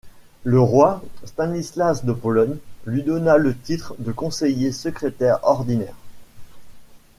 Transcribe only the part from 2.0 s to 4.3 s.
de Pologne, lui donna le titre de